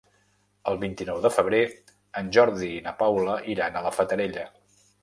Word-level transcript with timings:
El 0.71 0.79
vint-i-nou 0.83 1.19
de 1.27 1.31
febrer 1.35 1.61
en 2.23 2.35
Jordi 2.39 2.73
i 2.79 2.83
na 2.89 2.95
Paula 3.05 3.39
iran 3.57 3.75
a 3.83 3.87
la 3.89 3.95
Fatarella. 4.01 4.53